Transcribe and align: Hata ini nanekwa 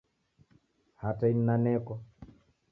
Hata 1.01 1.23
ini 1.31 1.43
nanekwa 1.47 1.95